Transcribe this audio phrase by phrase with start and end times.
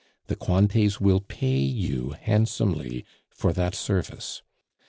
[0.29, 4.41] The Cointets will pay you handsomely for that service.